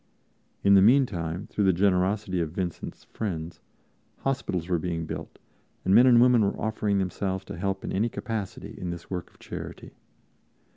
[0.63, 3.59] In the meantime, through the generosity of Vincent's friends,
[4.21, 5.37] hospitals were being built
[5.85, 9.29] and men and women were offering themselves to help in any capacity in this work
[9.29, 9.91] of charity.